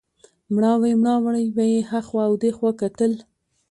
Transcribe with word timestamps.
مړاوی 0.53 0.93
مړاوی 1.01 1.45
به 1.55 1.63
یې 1.71 1.79
هخوا 1.91 2.23
او 2.29 2.33
دېخوا 2.43 2.71
کتل. 2.81 3.11